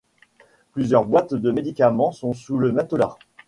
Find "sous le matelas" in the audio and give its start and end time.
2.33-3.19